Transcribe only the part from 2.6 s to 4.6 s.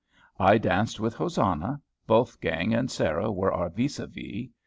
and Sarah were our vis à vis.